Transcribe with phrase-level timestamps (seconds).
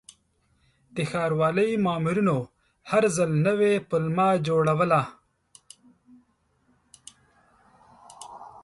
[0.95, 2.37] د ښاروالۍ مامورینو
[2.89, 5.01] هر ځل نوې پلمه جوړوله.